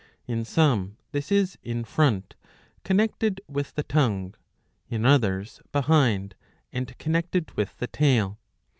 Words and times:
In 0.25 0.45
some 0.45 0.97
this 1.11 1.31
is 1.31 1.59
in 1.61 1.83
front, 1.83 2.33
connected 2.83 3.39
with 3.47 3.75
the 3.75 3.83
tongue, 3.83 4.33
in 4.89 5.05
others 5.05 5.61
behind 5.71 6.33
and 6.73 6.97
connected 6.97 7.51
with 7.55 7.77
the 7.77 7.85
tail. 7.85 8.39